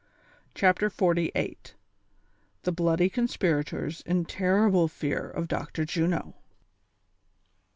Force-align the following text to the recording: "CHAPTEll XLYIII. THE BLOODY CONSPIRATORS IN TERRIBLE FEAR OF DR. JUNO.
"CHAPTEll 0.55 0.89
XLYIII. 0.89 1.59
THE 2.63 2.71
BLOODY 2.71 3.07
CONSPIRATORS 3.07 4.01
IN 4.07 4.25
TERRIBLE 4.25 4.87
FEAR 4.87 5.29
OF 5.29 5.47
DR. 5.47 5.85
JUNO. 5.85 6.33